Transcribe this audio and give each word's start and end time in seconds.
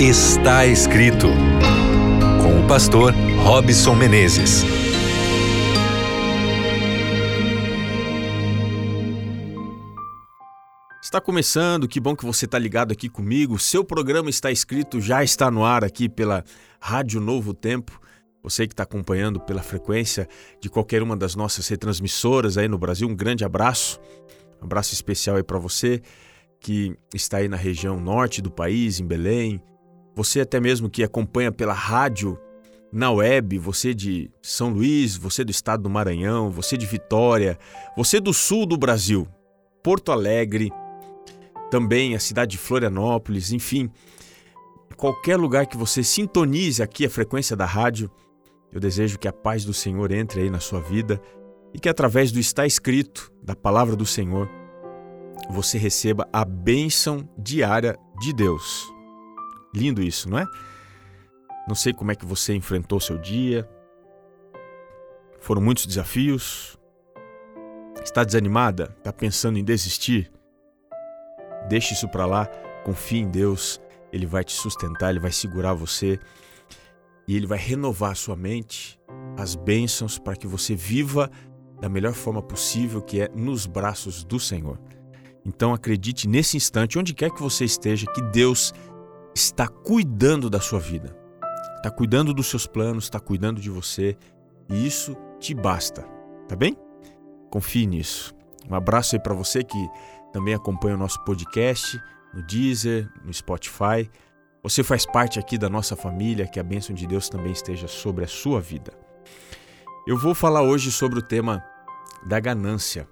Está 0.00 0.64
escrito 0.64 1.26
com 2.40 2.64
o 2.64 2.68
pastor 2.68 3.12
Robson 3.42 3.96
Menezes. 3.96 4.62
Está 11.02 11.20
começando, 11.20 11.88
que 11.88 11.98
bom 11.98 12.14
que 12.14 12.24
você 12.24 12.44
está 12.44 12.56
ligado 12.60 12.92
aqui 12.92 13.08
comigo. 13.08 13.58
Seu 13.58 13.82
programa 13.82 14.30
está 14.30 14.52
escrito, 14.52 15.00
já 15.00 15.24
está 15.24 15.50
no 15.50 15.64
ar 15.64 15.82
aqui 15.82 16.08
pela 16.08 16.44
Rádio 16.80 17.20
Novo 17.20 17.52
Tempo. 17.52 18.00
Você 18.40 18.68
que 18.68 18.74
está 18.74 18.84
acompanhando 18.84 19.40
pela 19.40 19.64
frequência 19.64 20.28
de 20.60 20.70
qualquer 20.70 21.02
uma 21.02 21.16
das 21.16 21.34
nossas 21.34 21.66
retransmissoras 21.66 22.56
aí 22.56 22.68
no 22.68 22.78
Brasil, 22.78 23.08
um 23.08 23.16
grande 23.16 23.44
abraço. 23.44 23.98
Um 24.62 24.66
abraço 24.66 24.94
especial 24.94 25.34
aí 25.34 25.42
para 25.42 25.58
você 25.58 26.00
que 26.60 26.96
está 27.12 27.38
aí 27.38 27.48
na 27.48 27.56
região 27.56 27.98
norte 27.98 28.40
do 28.40 28.50
país, 28.50 29.00
em 29.00 29.04
Belém. 29.04 29.60
Você 30.18 30.40
até 30.40 30.58
mesmo 30.58 30.90
que 30.90 31.04
acompanha 31.04 31.52
pela 31.52 31.72
rádio 31.72 32.36
na 32.92 33.08
web, 33.08 33.56
você 33.56 33.94
de 33.94 34.28
São 34.42 34.70
Luís, 34.70 35.16
você 35.16 35.44
do 35.44 35.52
estado 35.52 35.84
do 35.84 35.88
Maranhão, 35.88 36.50
você 36.50 36.76
de 36.76 36.86
Vitória, 36.86 37.56
você 37.96 38.18
do 38.18 38.34
sul 38.34 38.66
do 38.66 38.76
Brasil, 38.76 39.28
Porto 39.80 40.10
Alegre, 40.10 40.72
também 41.70 42.16
a 42.16 42.18
cidade 42.18 42.50
de 42.50 42.58
Florianópolis, 42.58 43.52
enfim, 43.52 43.88
qualquer 44.96 45.36
lugar 45.36 45.66
que 45.66 45.76
você 45.76 46.02
sintonize 46.02 46.82
aqui 46.82 47.06
a 47.06 47.10
frequência 47.10 47.54
da 47.54 47.64
rádio, 47.64 48.10
eu 48.72 48.80
desejo 48.80 49.20
que 49.20 49.28
a 49.28 49.32
paz 49.32 49.64
do 49.64 49.72
Senhor 49.72 50.10
entre 50.10 50.40
aí 50.40 50.50
na 50.50 50.58
sua 50.58 50.80
vida 50.80 51.22
e 51.72 51.78
que 51.78 51.88
através 51.88 52.32
do 52.32 52.40
está 52.40 52.66
escrito, 52.66 53.32
da 53.40 53.54
palavra 53.54 53.94
do 53.94 54.04
Senhor, 54.04 54.50
você 55.48 55.78
receba 55.78 56.28
a 56.32 56.44
bênção 56.44 57.28
diária 57.38 57.96
de 58.20 58.32
Deus. 58.32 58.97
Lindo 59.74 60.02
isso, 60.02 60.28
não 60.28 60.38
é? 60.38 60.46
Não 61.66 61.74
sei 61.74 61.92
como 61.92 62.10
é 62.10 62.14
que 62.14 62.24
você 62.24 62.54
enfrentou 62.54 62.98
seu 62.98 63.18
dia. 63.18 63.68
Foram 65.40 65.60
muitos 65.60 65.86
desafios. 65.86 66.78
Está 68.02 68.24
desanimada? 68.24 68.94
Está 68.98 69.12
pensando 69.12 69.58
em 69.58 69.64
desistir? 69.64 70.30
Deixe 71.68 71.92
isso 71.92 72.08
para 72.08 72.24
lá, 72.24 72.46
confie 72.84 73.18
em 73.18 73.28
Deus, 73.28 73.80
ele 74.12 74.24
vai 74.24 74.42
te 74.42 74.52
sustentar, 74.52 75.10
ele 75.10 75.20
vai 75.20 75.32
segurar 75.32 75.74
você 75.74 76.18
e 77.26 77.36
ele 77.36 77.46
vai 77.46 77.58
renovar 77.58 78.12
a 78.12 78.14
sua 78.14 78.34
mente, 78.34 78.98
as 79.36 79.54
bênçãos 79.54 80.18
para 80.18 80.34
que 80.34 80.46
você 80.46 80.74
viva 80.74 81.30
da 81.80 81.88
melhor 81.88 82.14
forma 82.14 82.42
possível, 82.42 83.02
que 83.02 83.20
é 83.20 83.28
nos 83.34 83.66
braços 83.66 84.24
do 84.24 84.40
Senhor. 84.40 84.80
Então 85.44 85.74
acredite 85.74 86.26
nesse 86.26 86.56
instante, 86.56 86.98
onde 86.98 87.14
quer 87.14 87.30
que 87.30 87.42
você 87.42 87.64
esteja, 87.64 88.06
que 88.12 88.22
Deus 88.22 88.72
está 89.38 89.68
cuidando 89.68 90.50
da 90.50 90.60
sua 90.60 90.80
vida, 90.80 91.16
está 91.76 91.90
cuidando 91.90 92.34
dos 92.34 92.48
seus 92.48 92.66
planos, 92.66 93.04
está 93.04 93.20
cuidando 93.20 93.60
de 93.60 93.70
você 93.70 94.16
e 94.68 94.84
isso 94.84 95.16
te 95.38 95.54
basta, 95.54 96.02
tá 96.48 96.56
bem? 96.56 96.76
Confie 97.48 97.86
nisso. 97.86 98.34
Um 98.68 98.74
abraço 98.74 99.14
aí 99.14 99.22
para 99.22 99.34
você 99.34 99.62
que 99.62 99.78
também 100.32 100.54
acompanha 100.54 100.96
o 100.96 100.98
nosso 100.98 101.22
podcast 101.24 101.98
no 102.34 102.42
Deezer, 102.42 103.08
no 103.24 103.32
Spotify. 103.32 104.10
Você 104.62 104.82
faz 104.82 105.06
parte 105.06 105.38
aqui 105.38 105.56
da 105.56 105.68
nossa 105.68 105.94
família, 105.94 106.48
que 106.48 106.58
a 106.58 106.64
bênção 106.64 106.94
de 106.94 107.06
Deus 107.06 107.28
também 107.28 107.52
esteja 107.52 107.86
sobre 107.86 108.24
a 108.24 108.28
sua 108.28 108.60
vida. 108.60 108.92
Eu 110.04 110.18
vou 110.18 110.34
falar 110.34 110.62
hoje 110.62 110.90
sobre 110.90 111.20
o 111.20 111.22
tema 111.22 111.64
da 112.26 112.40
ganância. 112.40 113.08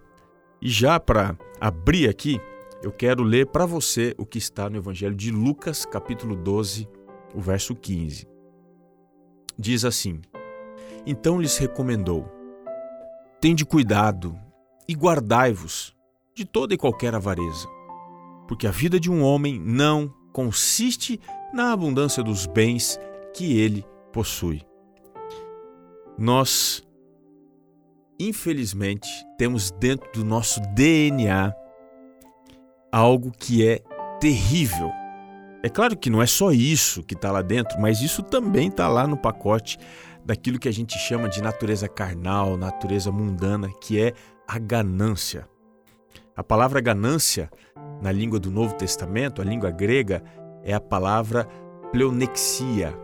E 0.60 0.68
já 0.68 0.98
para 0.98 1.36
abrir 1.60 2.08
aqui, 2.08 2.40
eu 2.82 2.92
quero 2.92 3.22
ler 3.22 3.46
para 3.46 3.64
você 3.64 4.14
o 4.18 4.26
que 4.26 4.38
está 4.38 4.68
no 4.68 4.76
Evangelho 4.76 5.14
de 5.14 5.30
Lucas, 5.30 5.84
capítulo 5.84 6.36
12, 6.36 6.88
o 7.34 7.40
verso 7.40 7.74
15. 7.74 8.26
Diz 9.58 9.84
assim: 9.84 10.20
Então 11.06 11.40
lhes 11.40 11.56
recomendou: 11.56 12.30
Tende 13.40 13.64
cuidado 13.64 14.38
e 14.86 14.94
guardai-vos 14.94 15.94
de 16.34 16.44
toda 16.44 16.74
e 16.74 16.78
qualquer 16.78 17.14
avareza, 17.14 17.66
porque 18.46 18.66
a 18.66 18.70
vida 18.70 19.00
de 19.00 19.10
um 19.10 19.22
homem 19.22 19.58
não 19.58 20.12
consiste 20.32 21.18
na 21.52 21.72
abundância 21.72 22.22
dos 22.22 22.46
bens 22.46 23.00
que 23.34 23.58
ele 23.58 23.84
possui. 24.12 24.62
Nós, 26.18 26.86
infelizmente, 28.18 29.08
temos 29.38 29.70
dentro 29.70 30.10
do 30.12 30.24
nosso 30.24 30.60
DNA 30.74 31.54
algo 32.96 33.30
que 33.30 33.66
é 33.68 33.82
terrível. 34.18 34.90
É 35.62 35.68
claro 35.68 35.94
que 35.94 36.08
não 36.08 36.22
é 36.22 36.26
só 36.26 36.50
isso 36.50 37.02
que 37.02 37.12
está 37.12 37.30
lá 37.30 37.42
dentro, 37.42 37.78
mas 37.78 38.00
isso 38.00 38.22
também 38.22 38.68
está 38.68 38.88
lá 38.88 39.06
no 39.06 39.18
pacote 39.18 39.76
daquilo 40.24 40.58
que 40.58 40.66
a 40.66 40.72
gente 40.72 40.98
chama 40.98 41.28
de 41.28 41.42
natureza 41.42 41.88
carnal, 41.88 42.56
natureza 42.56 43.12
mundana, 43.12 43.68
que 43.82 44.00
é 44.00 44.14
a 44.48 44.58
ganância. 44.58 45.46
A 46.34 46.42
palavra 46.42 46.80
ganância, 46.80 47.50
na 48.00 48.10
língua 48.10 48.40
do 48.40 48.50
Novo 48.50 48.74
Testamento, 48.74 49.42
a 49.42 49.44
língua 49.44 49.70
grega, 49.70 50.22
é 50.62 50.72
a 50.72 50.80
palavra 50.80 51.46
pleonexia, 51.92 52.94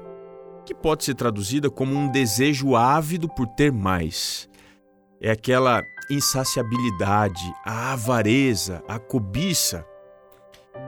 que 0.65 0.75
pode 0.75 1.05
ser 1.05 1.17
traduzida 1.17 1.69
como 1.69 1.95
um 1.95 2.11
desejo 2.11 2.77
ávido 2.77 3.29
por 3.29 3.47
ter 3.47 3.71
mais. 3.71 4.49
É 5.25 5.31
aquela 5.31 5.87
insaciabilidade, 6.11 7.55
a 7.65 7.93
avareza, 7.93 8.83
a 8.89 8.99
cobiça. 8.99 9.87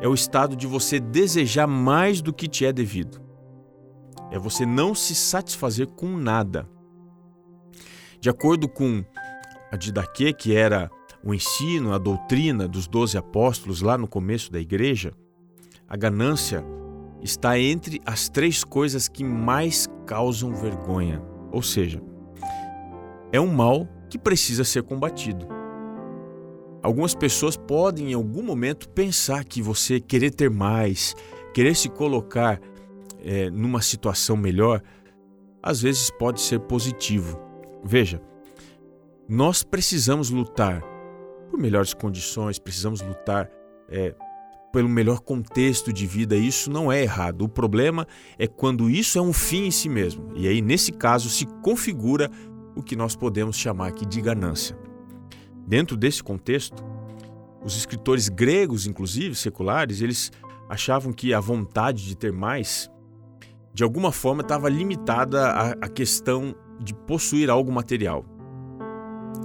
É 0.00 0.08
o 0.08 0.14
estado 0.14 0.56
de 0.56 0.66
você 0.66 0.98
desejar 0.98 1.68
mais 1.68 2.20
do 2.20 2.32
que 2.32 2.48
te 2.48 2.66
é 2.66 2.72
devido. 2.72 3.22
É 4.32 4.38
você 4.38 4.66
não 4.66 4.92
se 4.92 5.14
satisfazer 5.14 5.86
com 5.86 6.16
nada. 6.16 6.68
De 8.18 8.28
acordo 8.28 8.68
com 8.68 9.04
a 9.70 9.76
Didaquê, 9.76 10.32
que 10.32 10.56
era 10.56 10.90
o 11.22 11.32
ensino, 11.32 11.92
a 11.92 11.98
doutrina 11.98 12.66
dos 12.66 12.88
doze 12.88 13.16
apóstolos 13.16 13.82
lá 13.82 13.96
no 13.96 14.08
começo 14.08 14.50
da 14.50 14.58
igreja, 14.58 15.12
a 15.88 15.96
ganância 15.96 16.64
está 17.22 17.56
entre 17.56 18.00
as 18.04 18.28
três 18.28 18.64
coisas 18.64 19.06
que 19.06 19.22
mais 19.22 19.86
causam 20.04 20.52
vergonha. 20.52 21.22
Ou 21.52 21.62
seja, 21.62 22.02
é 23.30 23.40
um 23.40 23.46
mal 23.46 23.88
que 24.14 24.18
precisa 24.18 24.62
ser 24.62 24.84
combatido. 24.84 25.44
Algumas 26.80 27.16
pessoas 27.16 27.56
podem 27.56 28.12
em 28.12 28.14
algum 28.14 28.44
momento 28.44 28.88
pensar 28.88 29.44
que 29.44 29.60
você 29.60 29.98
querer 29.98 30.30
ter 30.30 30.48
mais, 30.48 31.16
querer 31.52 31.74
se 31.74 31.88
colocar 31.88 32.60
é, 33.24 33.50
numa 33.50 33.82
situação 33.82 34.36
melhor, 34.36 34.80
às 35.60 35.82
vezes 35.82 36.12
pode 36.12 36.40
ser 36.40 36.60
positivo. 36.60 37.40
Veja, 37.82 38.22
nós 39.28 39.64
precisamos 39.64 40.30
lutar 40.30 40.80
por 41.50 41.58
melhores 41.58 41.92
condições, 41.92 42.56
precisamos 42.56 43.00
lutar 43.00 43.50
é, 43.88 44.14
pelo 44.72 44.88
melhor 44.88 45.18
contexto 45.18 45.92
de 45.92 46.06
vida. 46.06 46.36
Isso 46.36 46.70
não 46.70 46.92
é 46.92 47.02
errado. 47.02 47.42
O 47.42 47.48
problema 47.48 48.06
é 48.38 48.46
quando 48.46 48.88
isso 48.88 49.18
é 49.18 49.22
um 49.22 49.32
fim 49.32 49.66
em 49.66 49.70
si 49.72 49.88
mesmo. 49.88 50.30
E 50.36 50.46
aí, 50.46 50.62
nesse 50.62 50.92
caso, 50.92 51.28
se 51.28 51.46
configura 51.64 52.30
o 52.74 52.82
que 52.82 52.96
nós 52.96 53.14
podemos 53.16 53.56
chamar 53.56 53.88
aqui 53.88 54.04
de 54.06 54.20
ganância. 54.20 54.76
Dentro 55.66 55.96
desse 55.96 56.22
contexto, 56.22 56.84
os 57.64 57.76
escritores 57.76 58.28
gregos, 58.28 58.86
inclusive 58.86 59.34
seculares, 59.34 60.00
eles 60.00 60.30
achavam 60.68 61.12
que 61.12 61.32
a 61.32 61.40
vontade 61.40 62.04
de 62.04 62.16
ter 62.16 62.32
mais, 62.32 62.90
de 63.72 63.82
alguma 63.82 64.12
forma, 64.12 64.42
estava 64.42 64.68
limitada 64.68 65.48
à 65.80 65.88
questão 65.88 66.54
de 66.80 66.94
possuir 66.94 67.48
algo 67.48 67.72
material. 67.72 68.24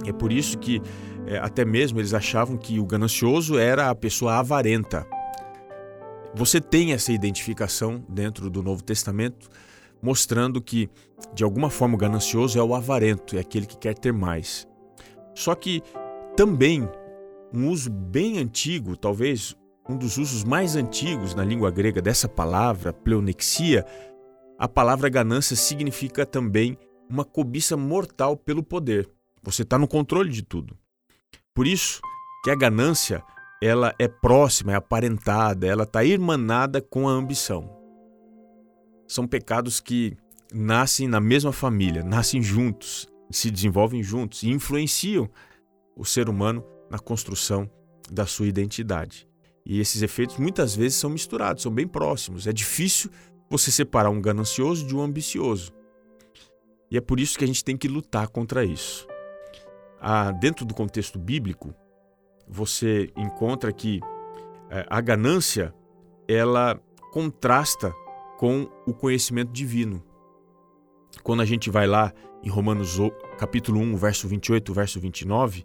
É 0.04 0.12
por 0.12 0.32
isso 0.32 0.58
que 0.58 0.82
é, 1.26 1.38
até 1.38 1.64
mesmo 1.64 2.00
eles 2.00 2.14
achavam 2.14 2.56
que 2.56 2.78
o 2.78 2.86
ganancioso 2.86 3.58
era 3.58 3.90
a 3.90 3.94
pessoa 3.94 4.38
avarenta. 4.38 5.06
Você 6.34 6.60
tem 6.60 6.92
essa 6.92 7.12
identificação 7.12 8.04
dentro 8.08 8.48
do 8.50 8.62
Novo 8.62 8.82
Testamento, 8.82 9.48
mostrando 10.02 10.60
que, 10.60 10.88
de 11.34 11.44
alguma 11.44 11.70
forma, 11.70 11.94
o 11.94 11.98
ganancioso 11.98 12.58
é 12.58 12.62
o 12.62 12.74
avarento, 12.74 13.36
é 13.36 13.40
aquele 13.40 13.66
que 13.66 13.76
quer 13.76 13.94
ter 13.94 14.12
mais. 14.12 14.66
Só 15.34 15.54
que 15.54 15.82
também 16.36 16.88
um 17.52 17.68
uso 17.68 17.90
bem 17.90 18.38
antigo, 18.38 18.96
talvez 18.96 19.56
um 19.88 19.96
dos 19.96 20.18
usos 20.18 20.44
mais 20.44 20.76
antigos 20.76 21.34
na 21.34 21.44
língua 21.44 21.70
grega 21.70 22.00
dessa 22.00 22.28
palavra, 22.28 22.92
pleonexia, 22.92 23.84
a 24.58 24.68
palavra 24.68 25.08
ganância 25.08 25.56
significa 25.56 26.24
também 26.24 26.76
uma 27.08 27.24
cobiça 27.24 27.76
mortal 27.76 28.36
pelo 28.36 28.62
poder. 28.62 29.08
Você 29.42 29.62
está 29.62 29.78
no 29.78 29.88
controle 29.88 30.30
de 30.30 30.42
tudo. 30.42 30.76
Por 31.54 31.66
isso 31.66 32.00
que 32.44 32.50
a 32.50 32.54
ganância 32.54 33.22
ela 33.62 33.94
é 33.98 34.06
próxima, 34.06 34.72
é 34.72 34.76
aparentada, 34.76 35.66
ela 35.66 35.82
está 35.82 36.04
irmanada 36.04 36.80
com 36.80 37.08
a 37.08 37.12
ambição. 37.12 37.79
São 39.10 39.26
pecados 39.26 39.80
que 39.80 40.16
nascem 40.54 41.08
na 41.08 41.18
mesma 41.18 41.50
família, 41.50 42.04
nascem 42.04 42.40
juntos, 42.40 43.08
se 43.28 43.50
desenvolvem 43.50 44.04
juntos 44.04 44.44
e 44.44 44.50
influenciam 44.50 45.28
o 45.96 46.04
ser 46.04 46.28
humano 46.28 46.64
na 46.88 46.96
construção 46.96 47.68
da 48.08 48.24
sua 48.24 48.46
identidade. 48.46 49.26
E 49.66 49.80
esses 49.80 50.00
efeitos 50.02 50.38
muitas 50.38 50.76
vezes 50.76 50.96
são 50.96 51.10
misturados, 51.10 51.64
são 51.64 51.72
bem 51.72 51.88
próximos. 51.88 52.46
É 52.46 52.52
difícil 52.52 53.10
você 53.50 53.72
separar 53.72 54.10
um 54.10 54.22
ganancioso 54.22 54.86
de 54.86 54.94
um 54.94 55.00
ambicioso. 55.00 55.72
E 56.88 56.96
é 56.96 57.00
por 57.00 57.18
isso 57.18 57.36
que 57.36 57.42
a 57.42 57.48
gente 57.48 57.64
tem 57.64 57.76
que 57.76 57.88
lutar 57.88 58.28
contra 58.28 58.64
isso. 58.64 59.08
Ah, 60.00 60.30
dentro 60.30 60.64
do 60.64 60.72
contexto 60.72 61.18
bíblico, 61.18 61.74
você 62.48 63.10
encontra 63.16 63.72
que 63.72 63.98
é, 64.70 64.86
a 64.88 65.00
ganância 65.00 65.74
ela 66.28 66.80
contrasta 67.10 67.92
com 68.40 68.70
o 68.86 68.94
conhecimento 68.94 69.52
divino. 69.52 70.02
Quando 71.22 71.42
a 71.42 71.44
gente 71.44 71.68
vai 71.68 71.86
lá 71.86 72.10
em 72.42 72.48
Romanos 72.48 72.96
capítulo 73.36 73.78
1, 73.78 73.96
verso 73.96 74.26
28, 74.26 74.72
verso 74.72 74.98
29, 74.98 75.62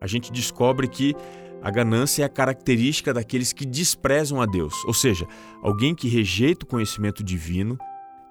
a 0.00 0.06
gente 0.06 0.32
descobre 0.32 0.88
que 0.88 1.14
a 1.60 1.70
ganância 1.70 2.22
é 2.22 2.24
a 2.24 2.30
característica 2.30 3.12
daqueles 3.12 3.52
que 3.52 3.66
desprezam 3.66 4.40
a 4.40 4.46
Deus, 4.46 4.72
ou 4.86 4.94
seja, 4.94 5.26
alguém 5.62 5.94
que 5.94 6.08
rejeita 6.08 6.64
o 6.64 6.66
conhecimento 6.66 7.22
divino, 7.22 7.76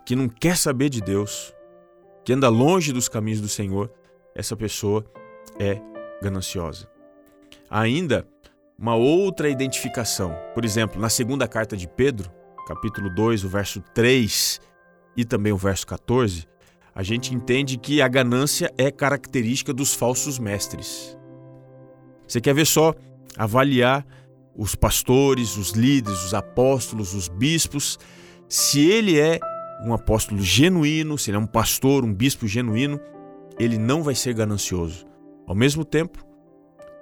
que 0.04 0.16
não 0.16 0.28
quer 0.28 0.58
saber 0.58 0.90
de 0.90 1.00
Deus, 1.00 1.54
que 2.26 2.34
anda 2.34 2.50
longe 2.50 2.92
dos 2.92 3.08
caminhos 3.08 3.42
do 3.42 3.48
Senhor, 3.48 3.94
essa 4.34 4.58
pessoa 4.58 5.06
é 5.60 5.80
gananciosa. 6.20 6.90
Ainda 7.70 8.28
uma 8.76 8.96
outra 8.96 9.50
identificação. 9.50 10.36
Por 10.56 10.66
exemplo, 10.66 11.00
na 11.00 11.10
segunda 11.10 11.48
carta 11.48 11.78
de 11.78 11.88
Pedro, 11.88 12.32
capítulo 12.66 13.10
2, 13.10 13.44
o 13.44 13.50
verso 13.50 13.82
3 13.94 14.62
e 15.16 15.26
também 15.26 15.52
o 15.52 15.58
verso 15.58 15.86
14, 15.88 16.48
a 16.96 17.04
gente 17.04 17.34
entende 17.34 17.78
que 17.78 18.02
a 18.02 18.08
ganância 18.08 18.74
é 18.78 18.92
característica 18.92 19.74
dos 19.74 19.94
falsos 19.94 20.38
mestres. 20.40 21.18
Você 22.28 22.40
quer 22.40 22.54
ver 22.54 22.66
só 22.66 22.94
avaliar 23.38 24.06
os 24.56 24.76
pastores, 24.76 25.58
os 25.58 25.72
líderes, 25.72 26.24
os 26.24 26.34
apóstolos, 26.34 27.14
os 27.14 27.28
bispos, 27.28 27.98
se 28.48 28.86
ele 28.86 29.20
é 29.20 29.40
um 29.86 29.94
apóstolo 29.94 30.42
genuíno, 30.42 31.18
se 31.18 31.32
ele 31.32 31.38
é 31.38 31.40
um 31.40 31.48
pastor, 31.48 32.06
um 32.06 32.14
bispo 32.14 32.48
genuíno, 32.48 33.00
ele 33.60 33.78
não 33.78 34.04
vai 34.04 34.16
ser 34.16 34.34
ganancioso. 34.34 35.06
Ao 35.48 35.56
mesmo 35.56 35.84
tempo, 35.84 36.24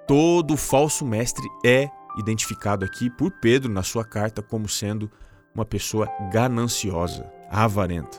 todo 0.06 0.56
falso 0.56 1.04
mestre 1.04 1.46
é 1.64 1.88
identificado 2.18 2.84
aqui 2.84 3.08
por 3.10 3.30
Pedro 3.40 3.70
na 3.70 3.82
sua 3.82 4.04
carta 4.04 4.42
como 4.42 4.68
sendo 4.68 5.10
uma 5.54 5.64
pessoa 5.64 6.08
gananciosa, 6.30 7.30
avarenta. 7.50 8.18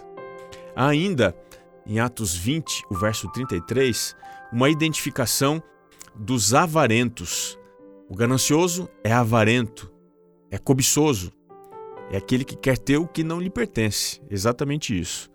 Há 0.75 0.87
ainda, 0.87 1.35
em 1.85 1.99
Atos 1.99 2.35
20, 2.35 2.85
o 2.89 2.95
verso 2.95 3.31
33, 3.31 4.15
uma 4.51 4.69
identificação 4.69 5.61
dos 6.15 6.53
avarentos. 6.53 7.57
O 8.09 8.15
ganancioso 8.15 8.89
é 9.03 9.11
avarento, 9.11 9.91
é 10.51 10.57
cobiçoso, 10.57 11.31
é 12.11 12.17
aquele 12.17 12.43
que 12.43 12.55
quer 12.55 12.77
ter 12.77 12.97
o 12.97 13.07
que 13.07 13.23
não 13.23 13.39
lhe 13.39 13.49
pertence. 13.49 14.21
Exatamente 14.29 14.97
isso. 14.97 15.31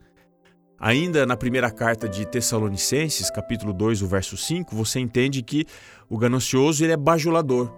Ainda 0.78 1.26
na 1.26 1.36
primeira 1.36 1.72
carta 1.72 2.08
de 2.08 2.24
Tessalonicenses, 2.24 3.30
capítulo 3.30 3.72
2, 3.72 4.00
o 4.02 4.06
verso 4.06 4.36
5, 4.36 4.76
você 4.76 5.00
entende 5.00 5.42
que 5.42 5.66
o 6.08 6.16
ganancioso 6.16 6.84
ele 6.84 6.92
é 6.92 6.96
bajulador. 6.96 7.72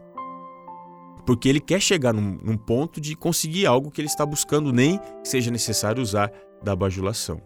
Porque 1.30 1.48
ele 1.48 1.60
quer 1.60 1.80
chegar 1.80 2.12
num, 2.12 2.40
num 2.42 2.56
ponto 2.56 3.00
de 3.00 3.14
conseguir 3.14 3.64
algo 3.64 3.88
que 3.88 4.00
ele 4.00 4.08
está 4.08 4.26
buscando, 4.26 4.72
nem 4.72 4.98
que 4.98 5.28
seja 5.28 5.48
necessário 5.48 6.02
usar 6.02 6.28
da 6.60 6.74
bajulação. 6.74 7.40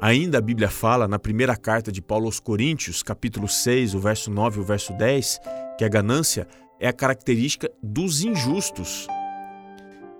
Ainda 0.00 0.38
a 0.38 0.40
Bíblia 0.40 0.70
fala 0.70 1.06
na 1.06 1.18
primeira 1.18 1.54
carta 1.54 1.92
de 1.92 2.00
Paulo 2.00 2.24
aos 2.24 2.40
Coríntios, 2.40 3.02
capítulo 3.02 3.46
6, 3.46 3.94
o 3.94 3.98
verso 3.98 4.30
9 4.30 4.56
e 4.56 4.62
o 4.62 4.64
verso 4.64 4.94
10, 4.94 5.38
que 5.76 5.84
a 5.84 5.88
ganância 5.90 6.48
é 6.80 6.88
a 6.88 6.92
característica 6.94 7.70
dos 7.82 8.24
injustos. 8.24 9.06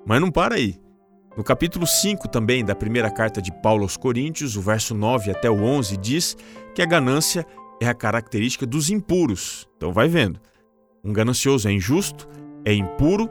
Mas 0.05 0.21
não 0.21 0.31
para 0.31 0.57
aí. 0.57 0.79
No 1.39 1.43
capítulo 1.43 1.87
5 1.87 2.29
também 2.29 2.63
da 2.63 2.75
primeira 2.75 3.11
carta 3.11 3.41
de 3.41 3.51
Paulo 3.63 3.85
aos 3.85 3.97
Coríntios, 3.97 4.57
o 4.57 4.61
verso 4.61 4.95
9 4.95 5.31
até 5.31 5.49
o 5.49 5.63
11 5.63 5.97
diz 5.97 6.37
que 6.75 6.83
a 6.83 6.87
ganância 6.87 7.47
é 7.81 7.89
a 7.89 7.95
característica 7.95 8.67
dos 8.67 8.91
impuros. 8.91 9.67
Então 9.79 9.91
vai 9.91 10.07
vendo. 10.07 10.39
Um 11.03 11.15
ganancioso 11.15 11.67
é 11.67 11.73
injusto, 11.73 12.29
é 12.65 12.73
impuro 12.73 13.29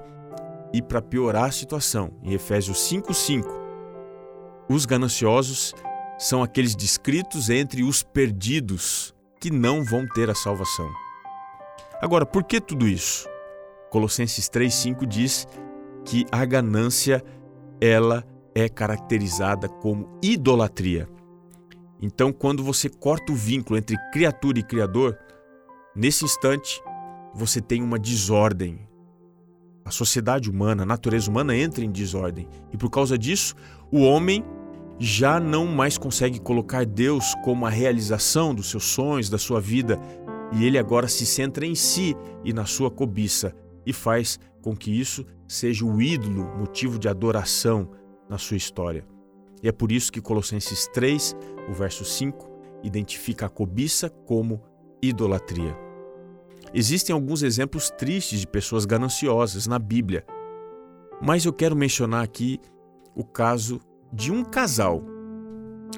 e 0.73 0.81
para 0.81 1.01
piorar 1.01 1.45
a 1.45 1.51
situação, 1.51 2.11
em 2.23 2.33
Efésios 2.33 2.79
5:5, 2.89 3.47
os 4.69 4.85
gananciosos 4.85 5.73
são 6.17 6.43
aqueles 6.43 6.75
descritos 6.75 7.49
entre 7.49 7.83
os 7.83 8.03
perdidos 8.03 9.15
que 9.39 9.51
não 9.51 9.83
vão 9.83 10.07
ter 10.07 10.29
a 10.29 10.35
salvação. 10.35 10.89
Agora, 12.01 12.25
por 12.25 12.43
que 12.43 12.59
tudo 12.59 12.87
isso? 12.87 13.27
Colossenses 13.89 14.49
3:5 14.49 15.05
diz 15.05 15.47
que 16.03 16.25
a 16.31 16.43
ganância 16.45 17.23
ela 17.79 18.23
é 18.53 18.67
caracterizada 18.67 19.69
como 19.69 20.17
idolatria. 20.21 21.07
Então, 22.01 22.31
quando 22.31 22.63
você 22.63 22.89
corta 22.89 23.31
o 23.31 23.35
vínculo 23.35 23.77
entre 23.77 23.97
criatura 24.11 24.59
e 24.59 24.63
criador, 24.63 25.17
nesse 25.95 26.25
instante 26.25 26.81
você 27.33 27.61
tem 27.61 27.81
uma 27.81 27.99
desordem. 27.99 28.86
A 29.87 29.89
sociedade 29.89 30.49
humana, 30.49 30.83
a 30.83 30.85
natureza 30.85 31.31
humana 31.31 31.55
entra 31.55 31.81
em 31.81 31.89
desordem. 31.89 32.45
E 32.73 32.77
por 32.77 32.89
causa 32.89 33.17
disso, 33.17 33.55
o 33.89 34.01
homem 34.01 34.43
já 34.99 35.39
não 35.39 35.65
mais 35.65 35.97
consegue 35.97 36.41
colocar 36.41 36.85
Deus 36.85 37.33
como 37.41 37.65
a 37.65 37.69
realização 37.69 38.53
dos 38.53 38.69
seus 38.69 38.83
sonhos, 38.83 39.29
da 39.29 39.37
sua 39.37 39.61
vida, 39.61 39.97
e 40.51 40.65
ele 40.65 40.77
agora 40.77 41.07
se 41.07 41.25
centra 41.25 41.65
em 41.65 41.73
si 41.73 42.17
e 42.43 42.51
na 42.51 42.65
sua 42.65 42.91
cobiça 42.91 43.55
e 43.85 43.93
faz 43.93 44.37
com 44.61 44.75
que 44.75 44.91
isso 44.91 45.25
seja 45.47 45.85
o 45.85 46.01
ídolo, 46.01 46.53
motivo 46.57 46.99
de 46.99 47.07
adoração 47.07 47.89
na 48.29 48.37
sua 48.37 48.57
história. 48.57 49.05
E 49.63 49.69
é 49.69 49.71
por 49.71 49.89
isso 49.89 50.11
que 50.11 50.19
Colossenses 50.19 50.89
3, 50.89 51.33
o 51.69 51.73
verso 51.73 52.03
5, 52.03 52.45
identifica 52.83 53.45
a 53.45 53.49
cobiça 53.49 54.09
como 54.09 54.61
idolatria. 55.01 55.86
Existem 56.79 57.11
alguns 57.11 57.41
exemplos 57.41 57.89
tristes 57.89 58.39
de 58.39 58.45
pessoas 58.45 58.85
gananciosas 58.85 59.65
na 59.65 59.79
Bíblia, 59.79 60.23
mas 61.19 61.43
eu 61.43 61.51
quero 61.51 61.75
mencionar 61.75 62.23
aqui 62.23 62.59
o 63.15 63.23
caso 63.23 63.81
de 64.13 64.31
um 64.31 64.43
casal, 64.43 65.03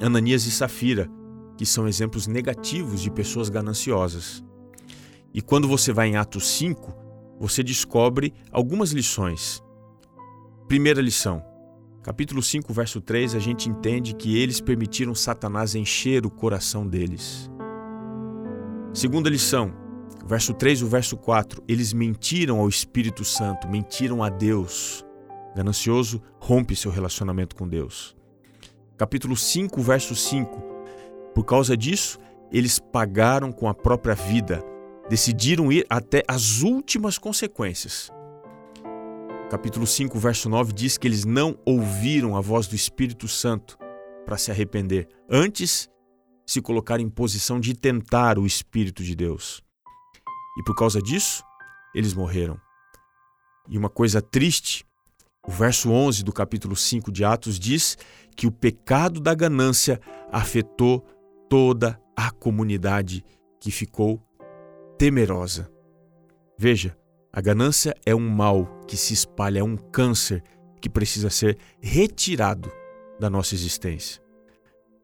Ananias 0.01 0.45
e 0.45 0.51
Safira, 0.51 1.09
que 1.57 1.65
são 1.65 1.85
exemplos 1.85 2.27
negativos 2.27 3.01
de 3.01 3.11
pessoas 3.11 3.49
gananciosas. 3.49 4.41
E 5.33 5.41
quando 5.41 5.67
você 5.67 5.91
vai 5.91 6.07
em 6.07 6.15
Atos 6.15 6.47
5, 6.47 6.95
você 7.37 7.61
descobre 7.61 8.33
algumas 8.49 8.91
lições. 8.91 9.61
Primeira 10.65 11.01
lição: 11.01 11.43
capítulo 12.01 12.41
5, 12.41 12.71
verso 12.71 13.01
3, 13.01 13.36
a 13.36 13.39
gente 13.39 13.69
entende 13.69 14.15
que 14.15 14.38
eles 14.38 14.62
permitiram 14.62 15.13
Satanás 15.13 15.75
encher 15.75 16.25
o 16.25 16.31
coração 16.31 16.88
deles. 16.88 17.51
Segunda 18.93 19.29
lição, 19.29 19.88
verso 20.25 20.53
3 20.53 20.79
e 20.79 20.83
o 20.83 20.88
verso 20.88 21.17
4, 21.17 21.63
eles 21.67 21.93
mentiram 21.93 22.59
ao 22.59 22.69
Espírito 22.69 23.23
Santo, 23.23 23.67
mentiram 23.67 24.23
a 24.23 24.29
Deus. 24.29 25.05
Ganancioso 25.55 26.21
rompe 26.39 26.75
seu 26.75 26.91
relacionamento 26.91 27.55
com 27.55 27.67
Deus. 27.67 28.15
Capítulo 28.97 29.35
5, 29.35 29.81
verso 29.81 30.15
5, 30.15 30.61
por 31.33 31.43
causa 31.45 31.75
disso, 31.75 32.19
eles 32.51 32.79
pagaram 32.79 33.51
com 33.51 33.67
a 33.67 33.73
própria 33.73 34.15
vida 34.15 34.63
decidiram 35.09 35.71
ir 35.71 35.85
até 35.89 36.23
as 36.27 36.61
últimas 36.61 37.17
consequências. 37.17 38.11
Capítulo 39.49 39.88
5, 39.88 40.17
verso 40.19 40.47
9 40.47 40.71
diz 40.71 40.97
que 40.97 41.07
eles 41.07 41.25
não 41.25 41.57
ouviram 41.65 42.38
a 42.38 42.41
voz 42.41 42.67
do 42.67 42.75
Espírito 42.75 43.27
Santo 43.27 43.77
para 44.23 44.38
se 44.38 44.51
arrepender, 44.51 45.07
antes 45.27 45.89
se 46.45 46.61
colocar 46.61 46.99
em 46.99 47.09
posição 47.09 47.59
de 47.59 47.73
tentar 47.73 48.38
o 48.38 48.45
Espírito 48.45 49.03
de 49.03 49.15
Deus. 49.15 49.63
E 50.60 50.63
por 50.63 50.75
causa 50.75 51.01
disso, 51.01 51.42
eles 51.96 52.13
morreram. 52.13 52.60
E 53.70 53.78
uma 53.78 53.89
coisa 53.89 54.22
triste, 54.22 54.86
o 55.48 55.51
verso 55.51 55.89
11 55.89 56.22
do 56.22 56.34
capítulo 56.34 56.75
5 56.75 57.13
de 57.13 57.24
Atos 57.24 57.58
diz 57.58 57.98
que 58.36 58.46
o 58.46 58.51
pecado 58.51 59.22
da 59.22 59.34
ganância 59.34 60.01
afetou 60.30 61.00
toda 61.50 61.98
a 62.13 62.30
comunidade 62.30 63.24
que 63.58 63.72
ficou 63.72 64.22
temerosa. 64.98 65.72
Veja, 66.58 66.98
a 67.32 67.39
ganância 67.39 67.96
é 68.06 68.13
um 68.13 68.30
mal 68.30 68.84
que 68.86 68.98
se 68.98 69.13
espalha, 69.13 69.60
é 69.60 69.63
um 69.63 69.78
câncer 69.78 70.44
que 70.82 70.89
precisa 70.89 71.30
ser 71.30 71.58
retirado 71.80 72.70
da 73.18 73.30
nossa 73.30 73.56
existência. 73.56 74.22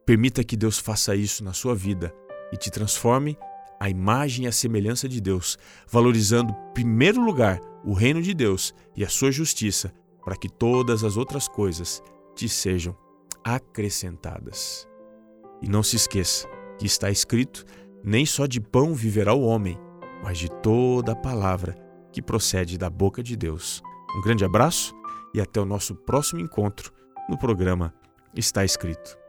Permita 0.04 0.44
que 0.44 0.56
Deus 0.56 0.78
faça 0.78 1.16
isso 1.16 1.42
na 1.42 1.54
sua 1.54 1.74
vida 1.74 2.14
e 2.52 2.58
te 2.58 2.70
transforme 2.70 3.38
à 3.80 3.88
imagem 3.90 4.44
e 4.44 4.48
à 4.48 4.52
semelhança 4.52 5.08
de 5.08 5.20
Deus, 5.20 5.58
valorizando, 5.88 6.52
em 6.52 6.72
primeiro 6.74 7.20
lugar, 7.20 7.60
o 7.84 7.92
reino 7.92 8.20
de 8.22 8.34
Deus 8.34 8.74
e 8.96 9.04
a 9.04 9.08
sua 9.08 9.30
justiça, 9.30 9.92
para 10.24 10.36
que 10.36 10.48
todas 10.48 11.04
as 11.04 11.16
outras 11.16 11.46
coisas 11.46 12.02
te 12.34 12.48
sejam 12.48 12.96
acrescentadas. 13.44 14.88
E 15.62 15.68
não 15.68 15.82
se 15.82 15.96
esqueça 15.96 16.48
que 16.78 16.86
está 16.86 17.10
escrito: 17.10 17.64
nem 18.02 18.26
só 18.26 18.46
de 18.46 18.60
pão 18.60 18.94
viverá 18.94 19.32
o 19.34 19.42
homem, 19.42 19.78
mas 20.22 20.38
de 20.38 20.48
toda 20.48 21.12
a 21.12 21.16
palavra 21.16 21.74
que 22.12 22.22
procede 22.22 22.76
da 22.76 22.90
boca 22.90 23.22
de 23.22 23.36
Deus. 23.36 23.82
Um 24.16 24.20
grande 24.22 24.44
abraço 24.44 24.94
e 25.34 25.40
até 25.40 25.60
o 25.60 25.66
nosso 25.66 25.94
próximo 25.94 26.40
encontro 26.40 26.92
no 27.28 27.38
programa 27.38 27.94
Está 28.34 28.64
Escrito. 28.64 29.25